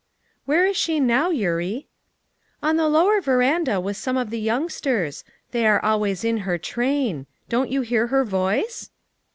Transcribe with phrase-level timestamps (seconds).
[0.47, 1.87] 4 'Where is she now, Eurie?"
[2.63, 7.27] "On the lower veranda with some of the youngsters; they are always in her train.
[7.49, 8.89] Don't you hear her voice?"